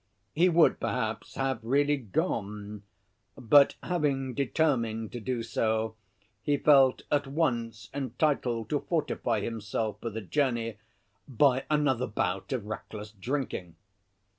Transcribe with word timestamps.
He 0.33 0.49
would 0.49 0.79
perhaps 0.79 1.35
have 1.35 1.59
really 1.61 1.95
gone; 1.97 2.81
but 3.37 3.75
having 3.83 4.33
determined 4.33 5.11
to 5.11 5.19
do 5.19 5.43
so 5.43 5.93
he 6.41 6.57
felt 6.57 7.03
at 7.11 7.27
once 7.27 7.87
entitled 7.93 8.71
to 8.71 8.79
fortify 8.79 9.41
himself 9.41 9.99
for 10.01 10.09
the 10.09 10.21
journey 10.21 10.79
by 11.27 11.65
another 11.69 12.07
bout 12.07 12.51
of 12.51 12.65
reckless 12.65 13.11
drinking. 13.11 13.75